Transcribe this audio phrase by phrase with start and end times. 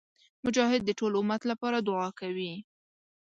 [0.45, 2.53] مجاهد د ټول امت لپاره دعا کوي.